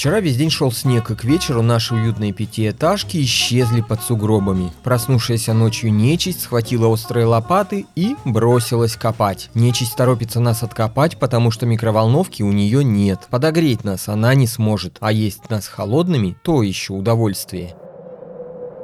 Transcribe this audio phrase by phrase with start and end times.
[0.00, 4.72] Вчера весь день шел снег, и к вечеру наши уютные пятиэтажки исчезли под сугробами.
[4.82, 9.50] Проснувшаяся ночью нечисть схватила острые лопаты и бросилась копать.
[9.52, 13.28] Нечисть торопится нас откопать, потому что микроволновки у нее нет.
[13.28, 17.74] Подогреть нас она не сможет, а есть нас холодными– то еще удовольствие.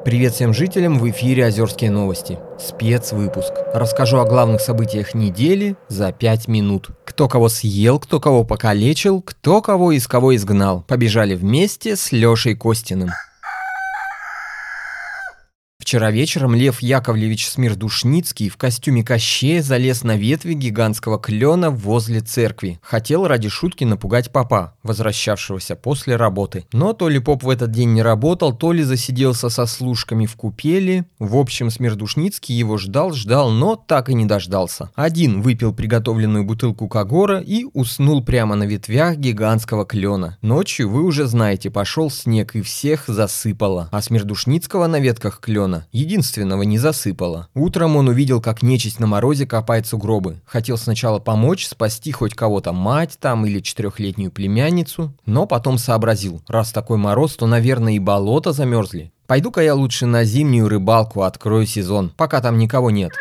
[0.07, 2.39] Привет всем жителям, в эфире Озерские новости.
[2.61, 3.53] Спецвыпуск.
[3.75, 6.91] Расскажу о главных событиях недели за 5 минут.
[7.17, 10.85] Кто кого съел, кто кого покалечил, кто кого из кого изгнал.
[10.87, 13.09] Побежали вместе с Лешей Костиным.
[15.87, 22.81] Вчера вечером Лев Яковлевич Смирдушницкий в костюме Кощея залез на ветви гигантского клена возле церкви.
[22.83, 26.67] Хотел ради шутки напугать папа, возвращавшегося после работы.
[26.73, 30.35] Но то ли поп в этот день не работал, то ли засиделся со служками в
[30.35, 31.05] купели.
[31.21, 34.91] В общем, Смирдушницкий его ждал-ждал, но так и не дождался.
[34.97, 40.37] Один выпил приготовленную бутылку Кагора и уснул прямо на ветвях гигантского клена.
[40.43, 43.89] Ночью, вы уже знаете, пошел снег и всех засыпало.
[43.93, 47.49] А Смирдушницкого на ветках клена Антона, единственного, не засыпало.
[47.55, 50.41] Утром он увидел, как нечисть на морозе копает сугробы.
[50.45, 56.73] Хотел сначала помочь, спасти хоть кого-то, мать там или четырехлетнюю племянницу, но потом сообразил, раз
[56.73, 59.13] такой мороз, то, наверное, и болото замерзли.
[59.27, 63.13] Пойду-ка я лучше на зимнюю рыбалку открою сезон, пока там никого нет.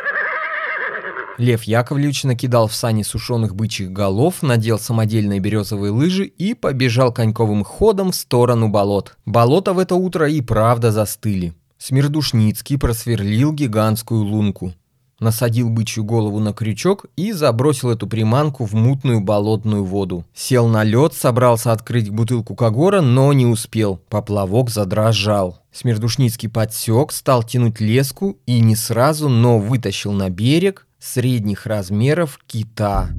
[1.37, 7.65] Лев Яковлевич накидал в сани сушеных бычьих голов, надел самодельные березовые лыжи и побежал коньковым
[7.65, 9.17] ходом в сторону болот.
[9.25, 11.53] Болота в это утро и правда застыли.
[11.77, 14.73] Смирдушницкий просверлил гигантскую лунку,
[15.19, 20.25] насадил бычью голову на крючок и забросил эту приманку в мутную болотную воду.
[20.33, 23.99] Сел на лед, собрался открыть бутылку Кагора, но не успел.
[24.09, 25.59] Поплавок задрожал.
[25.71, 33.09] Смирдушницкий подсек, стал тянуть леску и не сразу, но вытащил на берег средних размеров кита.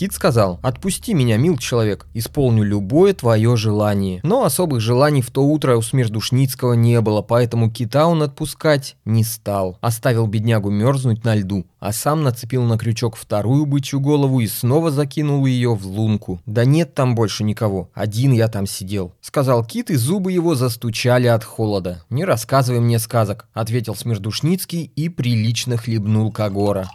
[0.00, 4.20] Кит сказал, «Отпусти меня, мил человек, исполню любое твое желание».
[4.22, 9.24] Но особых желаний в то утро у Смердушницкого не было, поэтому кита он отпускать не
[9.24, 9.76] стал.
[9.82, 14.90] Оставил беднягу мерзнуть на льду, а сам нацепил на крючок вторую бычью голову и снова
[14.90, 16.40] закинул ее в лунку.
[16.46, 21.26] «Да нет там больше никого, один я там сидел»,— сказал Кит, и зубы его застучали
[21.26, 22.02] от холода.
[22.08, 26.88] «Не рассказывай мне сказок»,— ответил Смердушницкий и прилично хлебнул Кагора.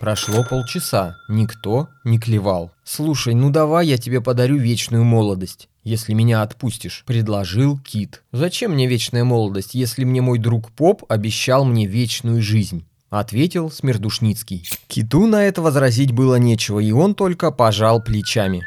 [0.00, 2.72] Прошло полчаса, никто не клевал.
[2.84, 8.22] «Слушай, ну давай я тебе подарю вечную молодость, если меня отпустишь»,— предложил Кит.
[8.32, 14.66] «Зачем мне вечная молодость, если мне мой друг Поп обещал мне вечную жизнь?»— ответил Смердушницкий.
[14.88, 18.64] Киту на это возразить было нечего, и он только пожал плечами.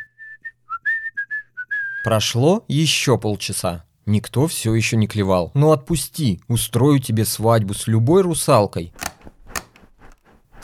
[2.04, 3.86] Прошло еще полчаса.
[4.06, 5.50] Никто все еще не клевал.
[5.56, 8.94] «Ну отпусти, устрою тебе свадьбу с любой русалкой»,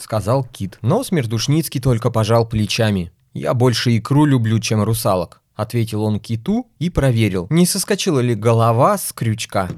[0.01, 0.77] сказал Кит.
[0.81, 3.11] Но Смердушницкий только пожал плечами.
[3.33, 8.97] «Я больше икру люблю, чем русалок»,— ответил он Киту и проверил, не соскочила ли голова
[8.97, 9.69] с крючка.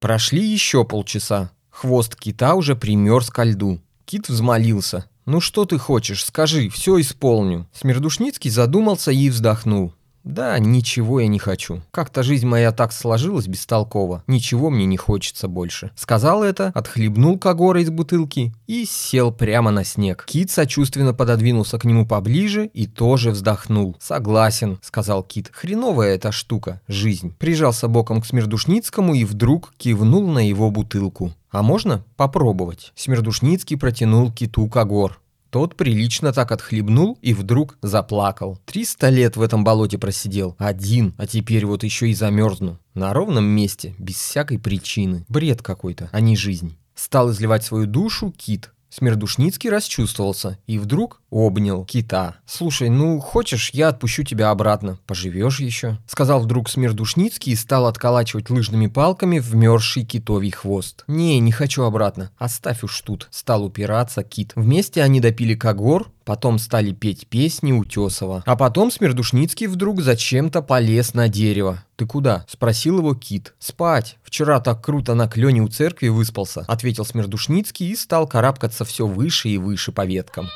[0.00, 1.50] Прошли еще полчаса.
[1.70, 3.80] Хвост кита уже примерз ко льду.
[4.04, 5.06] Кит взмолился.
[5.26, 7.68] «Ну что ты хочешь, скажи, все исполню».
[7.74, 9.92] Смердушницкий задумался и вздохнул.
[10.28, 11.80] Да, ничего я не хочу.
[11.90, 14.22] Как-то жизнь моя так сложилась бестолково.
[14.26, 15.90] Ничего мне не хочется больше.
[15.96, 20.26] Сказал это, отхлебнул Кагора из бутылки и сел прямо на снег.
[20.28, 23.96] Кит сочувственно пододвинулся к нему поближе и тоже вздохнул.
[24.00, 25.50] Согласен, сказал Кит.
[25.50, 27.34] Хреновая эта штука, жизнь.
[27.38, 31.32] Прижался боком к Смердушницкому и вдруг кивнул на его бутылку.
[31.50, 32.92] А можно попробовать?
[32.94, 35.18] Смердушницкий протянул киту Кагор.
[35.50, 38.58] Тот прилично так отхлебнул и вдруг заплакал.
[38.66, 40.56] Триста лет в этом болоте просидел.
[40.58, 42.78] Один, а теперь вот еще и замерзну.
[42.94, 45.24] На ровном месте, без всякой причины.
[45.28, 46.76] Бред какой-то, а не жизнь.
[46.94, 52.36] Стал изливать свою душу кит, Смердушницкий расчувствовался и вдруг обнял кита.
[52.46, 58.50] «Слушай, ну хочешь, я отпущу тебя обратно, поживешь еще?» Сказал вдруг Смердушницкий и стал отколачивать
[58.50, 61.04] лыжными палками вмерзший китовий хвост.
[61.06, 64.52] «Не, не хочу обратно, оставь уж тут», стал упираться кит.
[64.56, 68.42] Вместе они допили когор, потом стали петь песни Утесова.
[68.46, 71.82] А потом Смердушницкий вдруг зачем-то полез на дерево.
[71.96, 73.54] «Ты куда?»– спросил его Кит.
[73.58, 74.18] «Спать.
[74.22, 79.48] Вчера так круто на клене у церкви выспался»,– ответил Смердушницкий и стал карабкаться все выше
[79.48, 80.48] и выше по веткам.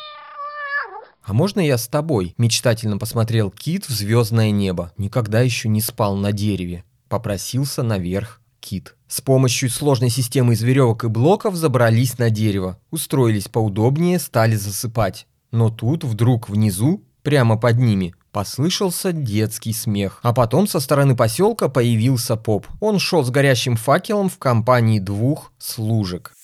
[1.24, 4.92] «А можно я с тобой?»– мечтательно посмотрел Кит в звездное небо.
[4.96, 6.84] Никогда еще не спал на дереве.
[7.08, 8.96] Попросился наверх Кит.
[9.06, 15.26] С помощью сложной системы из веревок и блоков забрались на дерево, устроились поудобнее, стали засыпать.
[15.50, 20.19] Но тут вдруг внизу, прямо под ними, послышался детский смех.
[20.22, 22.66] А потом со стороны поселка появился поп.
[22.80, 26.34] Он шел с горящим факелом в компании двух служек.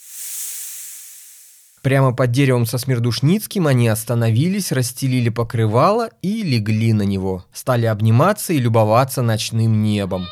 [1.88, 7.46] Прямо под деревом со Смирдушницким они остановились, расстелили покрывало и легли на него.
[7.50, 10.26] Стали обниматься и любоваться ночным небом.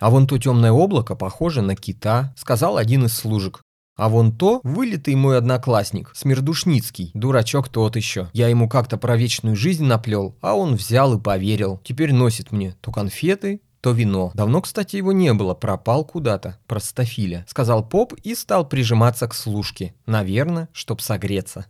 [0.00, 3.60] «А вон то темное облако похоже на кита»,— сказал один из служек.
[3.96, 8.28] А вон то вылитый мой одноклассник, Смирдушницкий, дурачок тот еще.
[8.32, 11.80] Я ему как-то про вечную жизнь наплел, а он взял и поверил.
[11.84, 14.32] Теперь носит мне то конфеты, то вино.
[14.34, 16.58] Давно, кстати, его не было, пропал куда-то.
[16.66, 17.44] Простофиля.
[17.48, 19.94] Сказал поп и стал прижиматься к служке.
[20.06, 21.66] Наверное, чтоб согреться.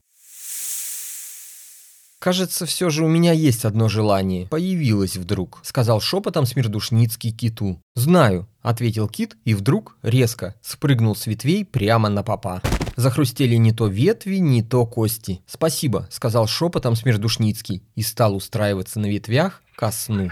[2.19, 4.47] «Кажется, все же у меня есть одно желание.
[4.49, 7.81] Появилось вдруг»,— сказал шепотом Смирдушницкий киту.
[7.95, 12.63] «Знаю»,— ответил кит и вдруг резко спрыгнул с ветвей прямо на попа.
[12.97, 15.43] Захрустели не то ветви, не то кости.
[15.47, 20.31] «Спасибо»,— сказал шепотом Смирдушницкий и стал устраиваться на ветвях ко сну.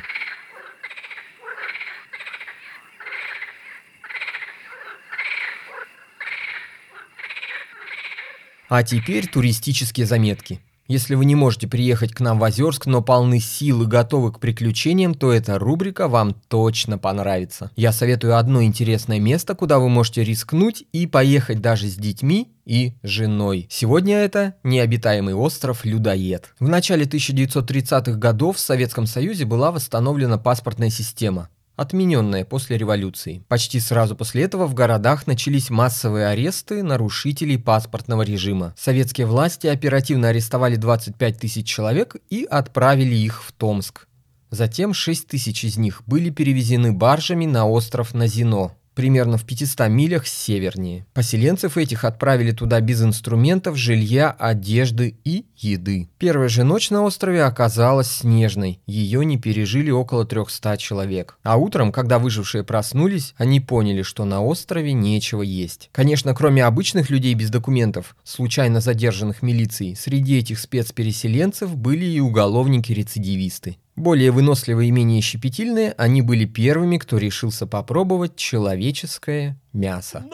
[8.69, 10.61] А теперь туристические заметки.
[10.87, 14.39] Если вы не можете приехать к нам в Озерск, но полны сил и готовы к
[14.39, 17.71] приключениям, то эта рубрика вам точно понравится.
[17.75, 22.93] Я советую одно интересное место, куда вы можете рискнуть и поехать даже с детьми и
[23.03, 23.67] женой.
[23.71, 26.53] Сегодня это необитаемый остров Людоед.
[26.61, 33.43] В начале 1930-х годов в Советском Союзе была восстановлена паспортная система отмененная после революции.
[33.49, 38.75] Почти сразу после этого в городах начались массовые аресты нарушителей паспортного режима.
[38.77, 44.07] Советские власти оперативно арестовали 25 тысяч человек и отправили их в Томск.
[44.51, 50.27] Затем 6 тысяч из них были перевезены баржами на остров Назино примерно в 500 милях
[50.27, 51.07] севернее.
[51.15, 56.09] Поселенцев этих отправили туда без инструментов, жилья, одежды и еды.
[56.19, 61.39] Первая же ночь на острове оказалась снежной, ее не пережили около 300 человек.
[61.43, 65.91] А утром, когда выжившие проснулись, они поняли, что на острове нечего есть.
[65.93, 73.77] Конечно, кроме обычных людей без документов, случайно задержанных милицией, среди этих спецпереселенцев были и уголовники-рецидивисты.
[73.97, 80.25] Более выносливые и менее щепетильные, они были первыми, кто решился попробовать человеческое мясо.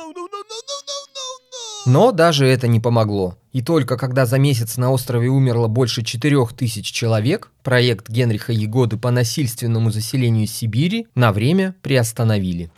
[1.87, 3.37] Но даже это не помогло.
[3.53, 9.11] И только когда за месяц на острове умерло больше 4000 человек, проект Генриха Егоды по
[9.11, 12.71] насильственному заселению Сибири на время приостановили.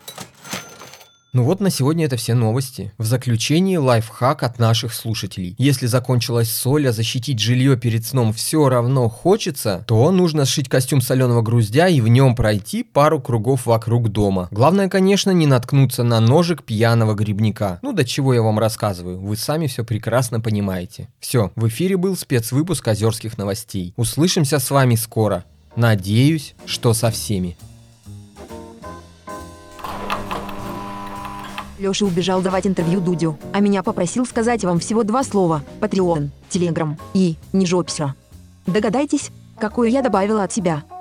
[1.35, 2.93] Ну вот на сегодня это все новости.
[2.99, 5.55] В заключении лайфхак от наших слушателей.
[5.57, 11.01] Если закончилась соль, а защитить жилье перед сном все равно хочется, то нужно сшить костюм
[11.01, 14.49] соленого груздя и в нем пройти пару кругов вокруг дома.
[14.51, 17.79] Главное, конечно, не наткнуться на ножик пьяного грибника.
[17.81, 21.09] Ну до чего я вам рассказываю, вы сами все прекрасно понимаете.
[21.19, 23.95] Все, в эфире был спецвыпуск озерских новостей.
[23.97, 25.47] Услышимся с вами скоро.
[25.77, 27.57] Надеюсь, что со всеми.
[31.83, 36.97] Лёша убежал давать интервью Дудю, а меня попросил сказать вам всего два слова– Patreon, Telegram
[37.13, 38.15] и не жопся.
[38.67, 40.85] Догадайтесь, какую я добавила от себя–